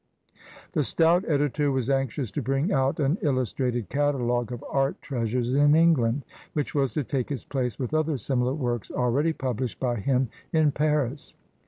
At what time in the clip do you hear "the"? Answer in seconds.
0.71-0.83